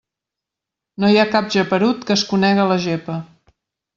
[1.03, 3.21] No hi ha cap geperut que es conega la gepa.